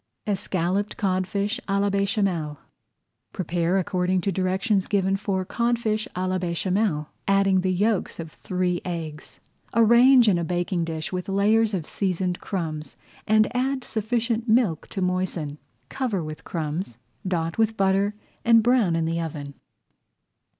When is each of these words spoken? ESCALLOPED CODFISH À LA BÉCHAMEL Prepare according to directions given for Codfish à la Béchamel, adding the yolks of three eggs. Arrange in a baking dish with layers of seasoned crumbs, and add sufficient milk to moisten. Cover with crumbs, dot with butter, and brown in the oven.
ESCALLOPED 0.25 0.97
CODFISH 0.97 1.59
À 1.69 1.79
LA 1.79 1.91
BÉCHAMEL 1.91 2.57
Prepare 3.33 3.77
according 3.77 4.19
to 4.19 4.31
directions 4.31 4.87
given 4.87 5.15
for 5.15 5.45
Codfish 5.45 6.07
à 6.15 6.27
la 6.27 6.39
Béchamel, 6.39 7.05
adding 7.27 7.61
the 7.61 7.69
yolks 7.71 8.19
of 8.19 8.31
three 8.33 8.81
eggs. 8.83 9.39
Arrange 9.75 10.27
in 10.27 10.39
a 10.39 10.43
baking 10.43 10.83
dish 10.83 11.13
with 11.13 11.29
layers 11.29 11.75
of 11.75 11.85
seasoned 11.85 12.39
crumbs, 12.39 12.97
and 13.27 13.55
add 13.55 13.83
sufficient 13.83 14.49
milk 14.49 14.87
to 14.87 15.03
moisten. 15.03 15.59
Cover 15.89 16.23
with 16.23 16.43
crumbs, 16.43 16.97
dot 17.27 17.59
with 17.59 17.77
butter, 17.77 18.15
and 18.43 18.63
brown 18.63 18.95
in 18.95 19.05
the 19.05 19.21
oven. 19.21 19.53